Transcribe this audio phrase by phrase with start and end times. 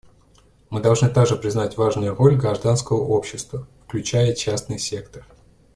[0.71, 5.23] Мы должны также признать важную роль гражданского общества, включая частный сектор.